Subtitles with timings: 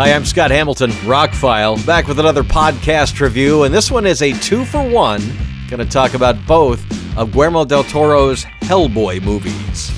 [0.00, 4.32] Hi, I'm Scott Hamilton, Rockfile, back with another podcast review, and this one is a
[4.32, 5.20] two for one.
[5.68, 6.80] Going to talk about both
[7.18, 9.92] of Guillermo del Toro's Hellboy movies.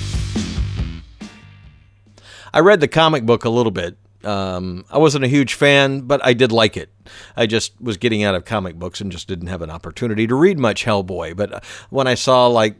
[2.53, 3.95] I read the comic book a little bit.
[4.25, 6.89] Um, I wasn't a huge fan, but I did like it.
[7.37, 10.35] I just was getting out of comic books and just didn't have an opportunity to
[10.35, 11.37] read much Hellboy.
[11.37, 11.59] But uh,
[11.91, 12.75] when I saw like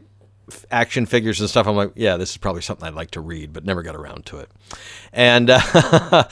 [0.70, 3.52] action figures and stuff, I'm like, yeah, this is probably something I'd like to read,
[3.52, 4.50] but never got around to it.
[5.12, 6.24] And uh,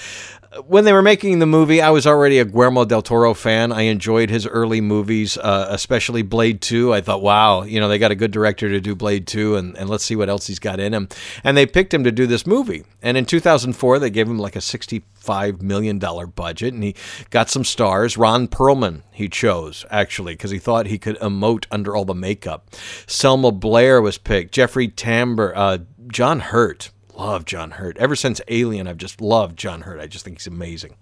[0.67, 3.73] when they were making the movie, I was already a Guillermo del Toro fan.
[3.73, 6.93] I enjoyed his early movies, uh, especially Blade 2.
[6.93, 9.77] I thought, wow, you know, they got a good director to do Blade 2, and,
[9.79, 11.09] and let's see what else he's got in him.
[11.43, 12.85] And they picked him to do this movie.
[13.01, 16.95] And in 2004, they gave him like a $65 million budget, and he
[17.31, 18.19] got some stars.
[18.19, 22.69] Ron Perlman, he chose, actually, because he thought he could emote under all the makeup.
[23.07, 25.79] Selma Blair was picked, Jeffrey Tambor, uh,
[26.09, 26.91] John Hurt
[27.25, 27.97] love John Hurt.
[27.99, 30.01] Ever since Alien, I've just loved John Hurt.
[30.01, 30.97] I just think he's amazing.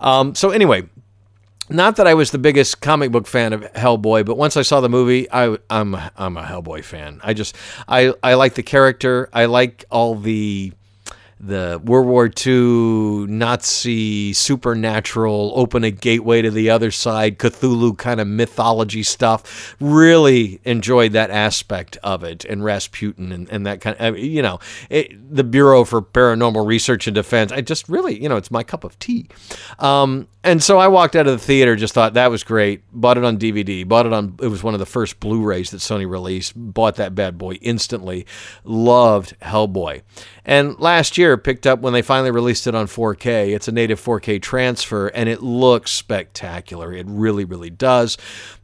[0.00, 0.88] Um, so anyway,
[1.68, 4.80] not that I was the biggest comic book fan of Hellboy, but once I saw
[4.80, 7.20] the movie, I, am I'm, I'm a Hellboy fan.
[7.22, 7.54] I just
[7.86, 9.28] I I like the character.
[9.32, 10.72] I like all the
[11.40, 18.20] the World War II Nazi supernatural, open a gateway to the other side, Cthulhu kind
[18.20, 19.74] of mythology stuff.
[19.80, 24.60] Really enjoyed that aspect of it, and Rasputin and, and that kind of, you know,
[24.90, 27.52] it, the Bureau for Paranormal Research and Defense.
[27.52, 29.26] I just really, you know, it's my cup of tea.
[29.78, 32.82] Um, and so I walked out of the theater, just thought that was great.
[32.92, 33.86] Bought it on DVD.
[33.86, 34.36] Bought it on.
[34.40, 36.54] It was one of the first Blu-rays that Sony released.
[36.56, 38.26] Bought that bad boy instantly.
[38.64, 40.00] Loved Hellboy.
[40.46, 43.54] And last year picked up when they finally released it on 4K.
[43.54, 46.92] It's a native 4K transfer, and it looks spectacular.
[46.92, 48.16] It really, really does.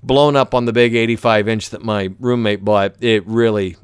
[0.03, 2.95] Blown up on the big 85 inch that my roommate bought.
[3.01, 3.77] It really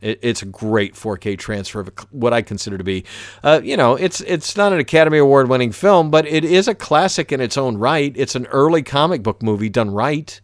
[0.00, 3.04] it, it's a great 4K transfer of what I consider to be,
[3.42, 6.74] uh, you know, it's it's not an Academy Award winning film, but it is a
[6.74, 8.12] classic in its own right.
[8.16, 10.40] It's an early comic book movie done right.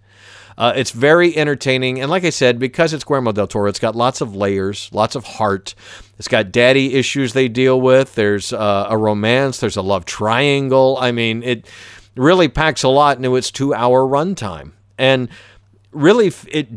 [0.59, 3.95] Uh, it's very entertaining, and like I said, because it's Guillermo del Toro, it's got
[3.95, 5.75] lots of layers, lots of heart.
[6.19, 8.15] It's got daddy issues they deal with.
[8.15, 9.61] There's uh, a romance.
[9.61, 10.97] There's a love triangle.
[10.99, 11.69] I mean, it
[12.17, 15.29] really packs a lot into its two-hour runtime, and
[15.93, 16.69] really it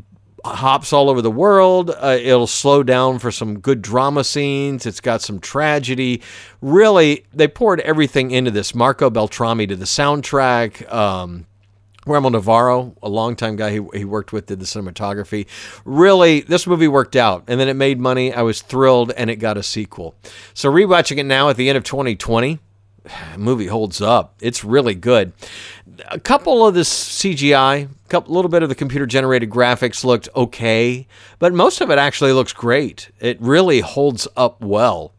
[0.45, 1.89] hops all over the world.
[1.89, 4.85] Uh, it'll slow down for some good drama scenes.
[4.85, 6.21] It's got some tragedy.
[6.61, 8.75] Really, they poured everything into this.
[8.75, 10.91] Marco Beltrami did the soundtrack.
[10.91, 11.45] Um,
[12.05, 15.47] Guillermo Navarro, a longtime guy he, he worked with, did the cinematography.
[15.83, 18.33] Really, this movie worked out, and then it made money.
[18.33, 20.15] I was thrilled, and it got a sequel.
[20.53, 22.59] So rewatching it now at the end of 2020,
[23.37, 24.35] movie holds up.
[24.39, 25.33] It's really good.
[26.07, 31.07] A couple of the CGI, a little bit of the computer generated graphics looked okay,
[31.39, 33.11] but most of it actually looks great.
[33.19, 35.13] It really holds up well.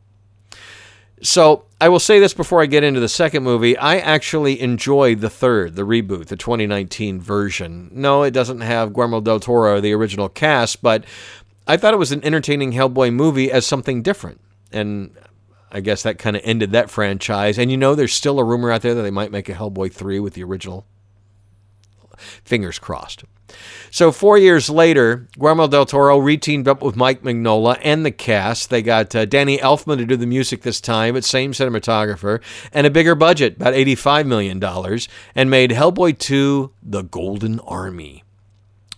[1.23, 3.75] So I will say this before I get into the second movie.
[3.77, 7.89] I actually enjoyed the third, the reboot, the 2019 version.
[7.93, 11.05] No, it doesn't have Guillermo del Toro, the original cast, but
[11.67, 14.43] I thought it was an entertaining Hellboy movie as something different.
[14.71, 15.17] And
[15.73, 17.59] I guess that kind of ended that franchise.
[17.59, 19.91] And you know, there's still a rumor out there that they might make a Hellboy
[19.91, 20.85] 3 with the original.
[22.45, 23.25] Fingers crossed.
[23.91, 28.71] So, four years later, Guillermo del Toro reteamed up with Mike Mignola and the cast.
[28.71, 32.41] They got uh, Danny Elfman to do the music this time, but same cinematographer,
[32.73, 34.63] and a bigger budget, about $85 million,
[35.35, 38.23] and made Hellboy 2 The Golden Army.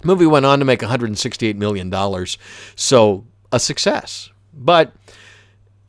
[0.01, 2.27] The movie went on to make $168 million,
[2.75, 4.31] so a success.
[4.53, 4.93] But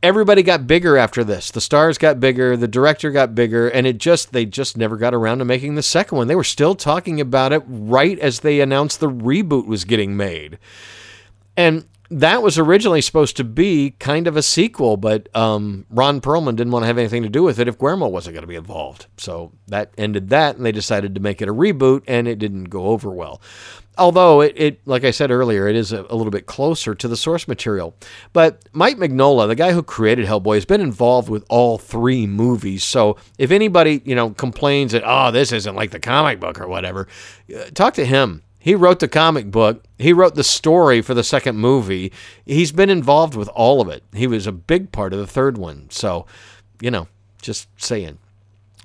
[0.04, 1.50] everybody got bigger after this.
[1.50, 5.14] The stars got bigger, the director got bigger, and it just they just never got
[5.14, 6.28] around to making the second one.
[6.28, 10.58] They were still talking about it right as they announced the reboot was getting made.
[11.56, 16.54] And that was originally supposed to be kind of a sequel, but um, Ron Perlman
[16.54, 18.56] didn't want to have anything to do with it if Guillermo wasn't going to be
[18.56, 19.06] involved.
[19.16, 22.64] So that ended that, and they decided to make it a reboot, and it didn't
[22.64, 23.40] go over well
[23.98, 27.08] although it, it, like I said earlier, it is a, a, little bit closer to
[27.08, 27.96] the source material.
[28.32, 32.84] But Mike Mignola, the guy who created Hellboy, has been involved with all three movies.
[32.84, 36.68] So if anybody, you know, complains that, oh, this isn't like the comic book or
[36.68, 37.08] whatever,
[37.54, 38.42] uh, talk to him.
[38.58, 39.84] He wrote the comic book.
[39.98, 42.12] He wrote the story for the second movie.
[42.46, 44.02] He's been involved with all of it.
[44.14, 45.88] He was a big part of the third one.
[45.90, 46.24] So,
[46.80, 47.08] you know,
[47.42, 48.18] just saying.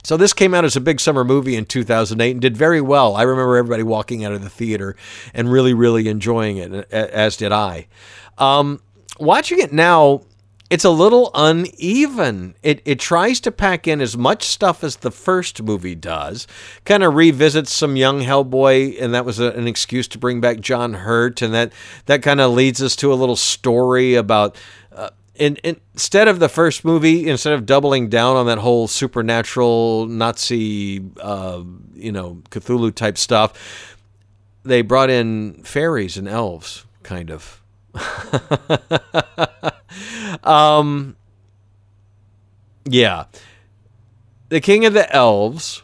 [0.04, 3.16] So this came out as a big summer movie in 2008 and did very well.
[3.16, 4.96] I remember everybody walking out of the theater
[5.34, 7.88] and really, really enjoying it, as did I.
[8.38, 8.82] Um,
[9.20, 10.22] watching it now,
[10.70, 12.56] it's a little uneven.
[12.62, 16.48] It, it tries to pack in as much stuff as the first movie does,
[16.86, 20.60] kind of revisits some young Hellboy, and that was a, an excuse to bring back
[20.60, 21.74] John Hurt, and that,
[22.06, 24.56] that kind of leads us to a little story about
[25.40, 31.02] in, instead of the first movie, instead of doubling down on that whole supernatural Nazi,
[31.22, 31.64] uh,
[31.96, 33.98] you know, Cthulhu type stuff,
[34.64, 37.62] they brought in fairies and elves, kind of.
[40.44, 41.16] um,
[42.86, 43.26] yeah.
[44.50, 45.84] The king of the elves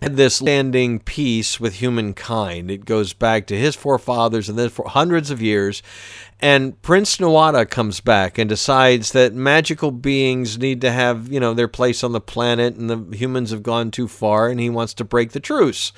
[0.00, 2.70] this standing peace with humankind.
[2.70, 5.82] It goes back to his forefathers and then for hundreds of years.
[6.40, 11.54] And Prince Nuada comes back and decides that magical beings need to have, you know,
[11.54, 14.94] their place on the planet and the humans have gone too far and he wants
[14.94, 15.92] to break the truce.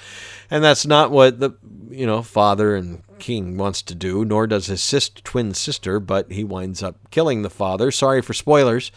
[0.51, 1.53] And that's not what the,
[1.91, 6.31] you know, father and king wants to do, nor does his sister, twin sister, but
[6.31, 7.91] he winds up killing the father.
[7.91, 8.93] Sorry for spoilers.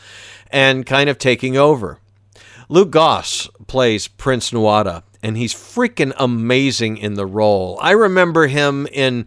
[0.51, 1.99] And kind of taking over.
[2.67, 7.79] Luke Goss plays Prince Nuada, and he's freaking amazing in the role.
[7.81, 9.25] I remember him in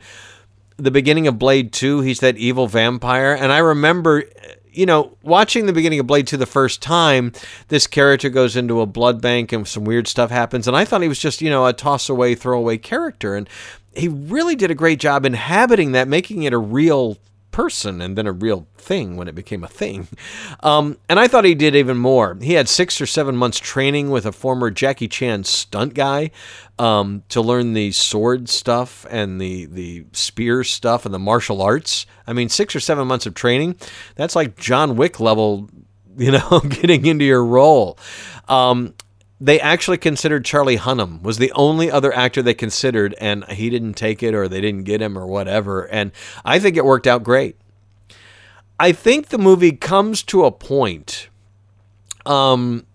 [0.76, 2.00] the beginning of Blade 2.
[2.00, 3.34] He's that evil vampire.
[3.34, 4.24] And I remember,
[4.72, 7.32] you know, watching the beginning of Blade 2 the first time,
[7.68, 10.66] this character goes into a blood bank and some weird stuff happens.
[10.66, 13.36] And I thought he was just, you know, a toss away, throwaway character.
[13.36, 13.48] And
[13.94, 17.18] he really did a great job inhabiting that, making it a real
[17.52, 20.08] person and then a real thing when it became a thing.
[20.60, 22.36] Um, and I thought he did even more.
[22.40, 26.30] He had six or seven months training with a former Jackie Chan stunt guy
[26.78, 32.06] um, to learn the sword stuff and the, the spear stuff and the martial arts.
[32.26, 33.76] I mean, six or seven months of training,
[34.14, 35.68] that's like John Wick level,
[36.16, 37.98] you know, getting into your role.
[38.48, 38.94] Um,
[39.42, 43.94] they actually considered Charlie Hunnam was the only other actor they considered, and he didn't
[43.94, 45.82] take it or they didn't get him or whatever.
[45.88, 46.12] And
[46.44, 47.56] I think it worked out great.
[48.78, 51.28] I think the movie comes to a point
[52.24, 52.86] um,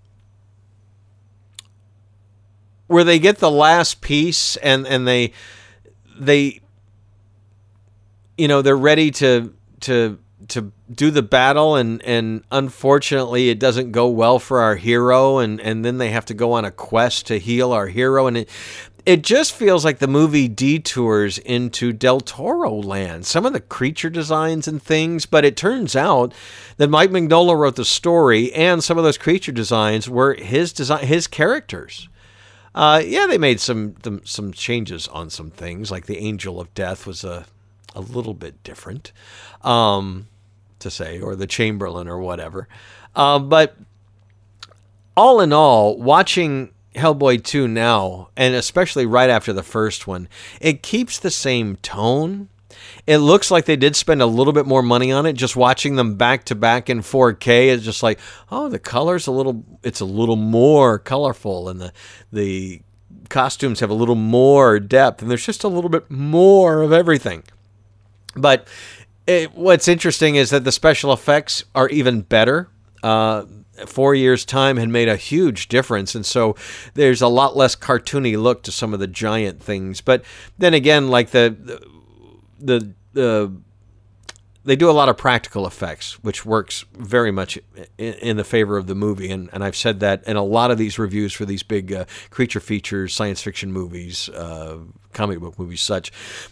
[2.88, 5.34] where they get the last piece and and they
[6.18, 6.62] they
[8.38, 10.18] you know they're ready to to
[10.50, 15.60] to do the battle and and unfortunately it doesn't go well for our hero and
[15.62, 18.50] and then they have to go on a quest to heal our hero and it
[19.07, 23.25] it just feels like the movie detours into Del Toro land.
[23.25, 26.34] Some of the creature designs and things, but it turns out
[26.75, 31.07] that Mike Mignola wrote the story, and some of those creature designs were his design,
[31.07, 32.10] his characters.
[32.75, 33.95] Uh, yeah, they made some
[34.25, 37.45] some changes on some things, like the Angel of Death was a
[37.98, 39.12] a little bit different.
[39.62, 40.28] Um,
[40.80, 42.68] to say, or the Chamberlain or whatever.
[43.16, 43.76] Uh, but
[45.16, 50.28] all in all, watching Hellboy 2 now, and especially right after the first one,
[50.62, 52.50] it keeps the same tone.
[53.08, 55.34] It looks like they did spend a little bit more money on it.
[55.34, 58.20] Just watching them back to back in 4K is just like,
[58.52, 61.92] oh, the color's a little, it's a little more colorful, and the
[62.32, 62.82] the
[63.30, 67.44] costumes have a little more depth, and there's just a little bit more of everything.
[68.38, 68.68] But
[69.25, 72.69] it, what's interesting is that the special effects are even better.
[73.04, 73.45] Uh,
[73.86, 76.56] four years' time had made a huge difference, and so
[76.95, 80.01] there's a lot less cartoony look to some of the giant things.
[80.01, 80.24] But
[80.57, 81.81] then again, like the
[82.60, 83.51] the the
[84.68, 87.57] they do a lot of practical effects, which works very much
[87.98, 89.31] in, in, the favor of the movie.
[89.31, 92.04] And, and I've said that in a lot of these reviews for these big uh,
[92.31, 94.80] creature features, science fiction movies, uh,
[95.13, 96.12] comic book movies, such.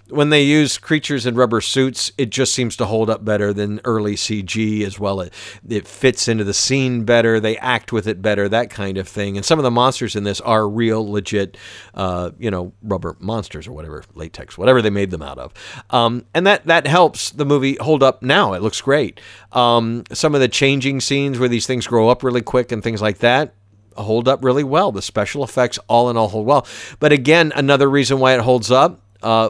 [0.09, 3.81] When they use creatures in rubber suits, it just seems to hold up better than
[3.85, 5.21] early CG as well.
[5.21, 5.33] It,
[5.67, 9.37] it fits into the scene better, they act with it better, that kind of thing.
[9.37, 11.57] And some of the monsters in this are real, legit,
[11.93, 15.53] uh, you know, rubber monsters or whatever, latex, whatever they made them out of.
[15.89, 18.53] Um, and that, that helps the movie hold up now.
[18.53, 19.19] It looks great.
[19.51, 23.01] Um, some of the changing scenes where these things grow up really quick and things
[23.01, 23.53] like that
[23.95, 24.91] hold up really well.
[24.91, 26.67] The special effects, all in all, hold well.
[26.99, 29.01] But again, another reason why it holds up.
[29.21, 29.49] Uh,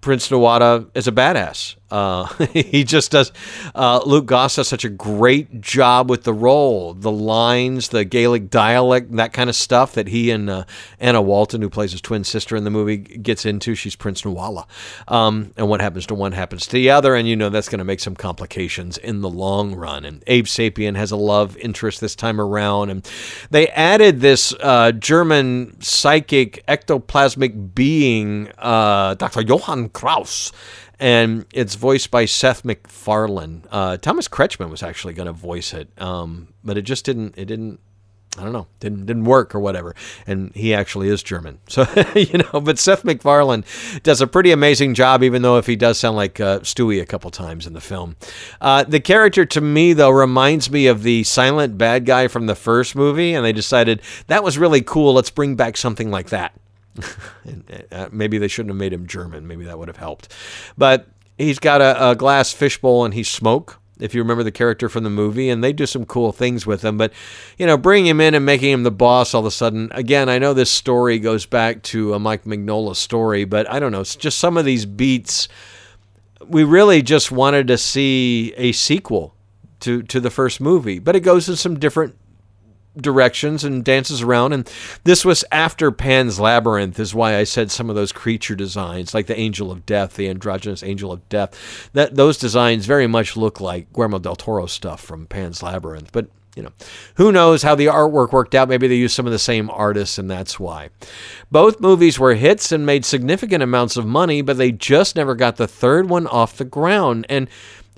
[0.00, 1.76] Prince Nuada is a badass.
[1.92, 3.32] Uh, he just does.
[3.74, 8.48] Uh, Luke Goss does such a great job with the role, the lines, the Gaelic
[8.48, 10.64] dialect, that kind of stuff that he and uh,
[10.98, 13.74] Anna Walton, who plays his twin sister in the movie, gets into.
[13.74, 14.66] She's Prince Nuala,
[15.06, 17.78] um, and what happens to one happens to the other, and you know that's going
[17.80, 20.06] to make some complications in the long run.
[20.06, 23.06] And Abe Sapien has a love interest this time around, and
[23.50, 29.42] they added this uh, German psychic ectoplasmic being, uh, Dr.
[29.42, 30.52] Johann Kraus
[31.02, 33.64] and it's voiced by Seth MacFarlane.
[33.72, 37.34] Uh, Thomas Kretschmann was actually going to voice it, um, but it just didn't.
[37.36, 37.80] It didn't.
[38.38, 39.94] I don't know, didn't didn't work or whatever.
[40.28, 42.60] And he actually is German, so you know.
[42.60, 43.64] But Seth MacFarlane
[44.04, 47.06] does a pretty amazing job, even though if he does sound like uh, Stewie a
[47.06, 48.14] couple times in the film.
[48.60, 52.54] Uh, the character to me though reminds me of the silent bad guy from the
[52.54, 55.14] first movie, and they decided that was really cool.
[55.14, 56.54] Let's bring back something like that.
[57.90, 59.46] Uh, maybe they shouldn't have made him German.
[59.46, 60.32] Maybe that would have helped.
[60.78, 63.80] But he's got a, a glass fishbowl and he's smoke.
[64.00, 66.82] if you remember the character from the movie, and they do some cool things with
[66.84, 66.98] him.
[66.98, 67.12] But,
[67.56, 70.28] you know, bringing him in and making him the boss all of a sudden, again,
[70.28, 74.00] I know this story goes back to a Mike Mignola story, but I don't know.
[74.00, 75.48] It's just some of these beats.
[76.44, 79.36] We really just wanted to see a sequel
[79.80, 82.16] to, to the first movie, but it goes in some different
[82.96, 84.52] directions and dances around.
[84.52, 84.70] And
[85.04, 89.26] this was after Pan's Labyrinth, is why I said some of those creature designs, like
[89.26, 93.60] the Angel of Death, the androgynous Angel of Death, that those designs very much look
[93.60, 96.12] like Guillermo del Toro stuff from Pan's Labyrinth.
[96.12, 96.72] But you know,
[97.14, 98.68] who knows how the artwork worked out?
[98.68, 100.90] Maybe they used some of the same artists, and that's why.
[101.50, 105.56] Both movies were hits and made significant amounts of money, but they just never got
[105.56, 107.24] the third one off the ground.
[107.30, 107.48] And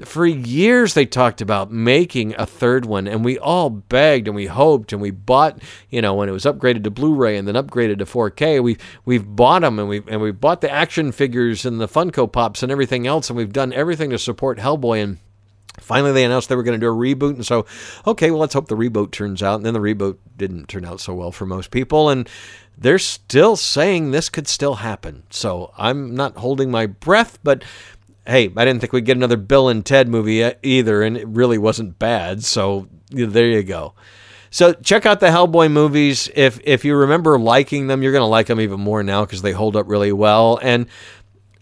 [0.03, 4.47] for years they talked about making a third one and we all begged and we
[4.47, 7.99] hoped and we bought you know when it was upgraded to blu-ray and then upgraded
[7.99, 11.81] to 4k we we've bought them and we and we bought the action figures and
[11.81, 15.19] the funko pops and everything else and we've done everything to support hellboy and
[15.81, 17.67] Finally, they announced they were going to do a reboot, and so,
[18.07, 19.57] okay, well, let's hope the reboot turns out.
[19.57, 22.29] And then the reboot didn't turn out so well for most people, and
[22.79, 25.25] they're still saying this could still happen.
[25.31, 27.65] So I'm not holding my breath, but
[28.27, 31.29] hey, I didn't think we'd get another Bill and Ted movie uh, either, and it
[31.29, 32.45] really wasn't bad.
[32.45, 33.95] So there you go.
[34.51, 36.31] So check out the Hellboy movies.
[36.35, 39.53] If if you remember liking them, you're gonna like them even more now because they
[39.53, 40.61] hold up really well.
[40.63, 40.87] And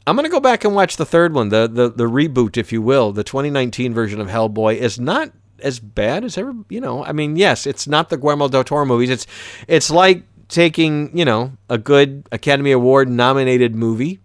[0.07, 2.83] I'm gonna go back and watch the third one, the the the reboot, if you
[2.83, 3.13] will.
[3.13, 6.55] The 2019 version of Hellboy is not as bad as ever.
[6.69, 9.09] You know, I mean, yes, it's not the Guillermo del Toro movies.
[9.09, 9.27] It's
[9.69, 14.21] it's like taking you know a good Academy Award nominated movie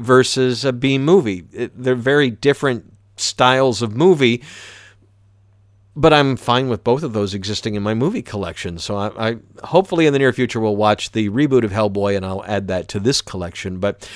[0.00, 1.44] versus a B movie.
[1.52, 4.42] It, they're very different styles of movie,
[5.94, 8.78] but I'm fine with both of those existing in my movie collection.
[8.78, 12.24] So I, I hopefully in the near future we'll watch the reboot of Hellboy and
[12.24, 13.78] I'll add that to this collection.
[13.78, 14.08] But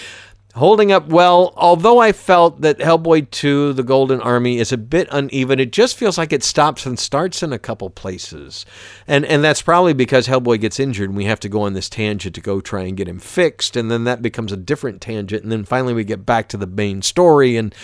[0.55, 1.53] holding up well.
[1.57, 5.97] Although I felt that Hellboy 2, The Golden Army, is a bit uneven, it just
[5.97, 8.65] feels like it stops and starts in a couple places.
[9.07, 11.89] And and that's probably because Hellboy gets injured and we have to go on this
[11.89, 13.77] tangent to go try and get him fixed.
[13.77, 15.43] And then that becomes a different tangent.
[15.43, 17.57] And then finally we get back to the main story.
[17.57, 17.75] And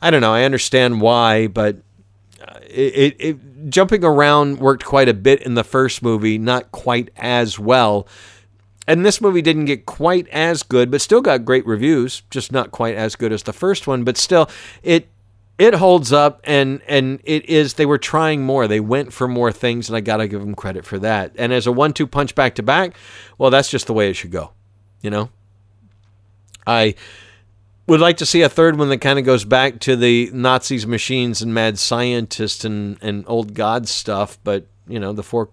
[0.00, 1.76] I don't know, I understand why, but
[2.46, 6.70] uh, it, it, it jumping around worked quite a bit in the first movie, not
[6.70, 8.06] quite as well.
[8.86, 12.70] And this movie didn't get quite as good, but still got great reviews, just not
[12.70, 14.48] quite as good as the first one, but still
[14.82, 15.08] it
[15.58, 18.68] it holds up and and it is they were trying more.
[18.68, 21.32] They went for more things and I got to give them credit for that.
[21.36, 22.94] And as a one-two punch back to back,
[23.38, 24.52] well that's just the way it should go,
[25.02, 25.30] you know?
[26.66, 26.94] I
[27.86, 30.86] would like to see a third one that kind of goes back to the Nazis,
[30.86, 35.50] machines, and mad scientists and, and old god stuff, but you know the four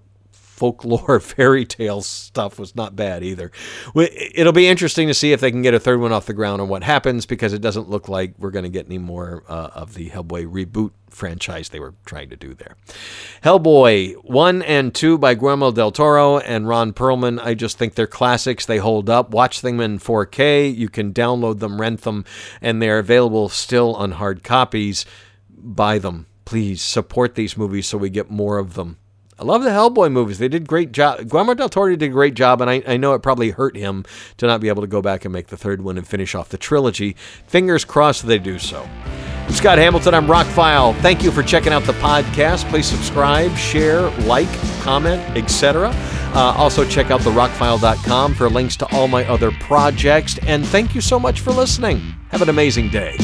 [0.53, 3.51] folklore fairy tale stuff was not bad either.
[3.95, 6.61] It'll be interesting to see if they can get a third one off the ground
[6.61, 9.69] and what happens because it doesn't look like we're going to get any more uh,
[9.73, 12.75] of the Hellboy reboot franchise they were trying to do there.
[13.43, 17.39] Hellboy 1 and 2 by Guillermo del Toro and Ron Perlman.
[17.43, 18.65] I just think they're classics.
[18.65, 19.31] They hold up.
[19.31, 20.75] Watch them in 4K.
[20.75, 22.25] You can download them, rent them,
[22.61, 25.05] and they're available still on hard copies.
[25.49, 26.27] Buy them.
[26.45, 28.97] Please support these movies so we get more of them.
[29.39, 30.37] I love the Hellboy movies.
[30.37, 31.29] They did great job.
[31.29, 34.05] Guillermo del Toro did a great job, and I, I know it probably hurt him
[34.37, 36.49] to not be able to go back and make the third one and finish off
[36.49, 37.15] the trilogy.
[37.47, 38.87] Fingers crossed they do so.
[39.45, 40.13] I'm Scott Hamilton.
[40.13, 40.95] I'm Rockfile.
[41.01, 42.69] Thank you for checking out the podcast.
[42.69, 45.91] Please subscribe, share, like, comment, etc.
[46.33, 50.37] Uh, also, check out the therockfile.com for links to all my other projects.
[50.43, 51.99] And thank you so much for listening.
[52.29, 53.17] Have an amazing day.